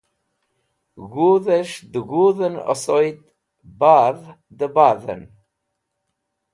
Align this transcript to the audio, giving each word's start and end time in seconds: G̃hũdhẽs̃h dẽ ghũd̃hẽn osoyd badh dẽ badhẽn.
G̃hũdhẽs̃h 1.09 1.77
dẽ 1.91 2.05
ghũd̃hẽn 2.09 2.55
osoyd 2.71 3.19
badh 3.79 4.25
dẽ 4.57 4.71
badhẽn. 4.75 5.23